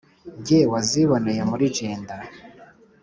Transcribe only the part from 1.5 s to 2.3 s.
muri Jenda,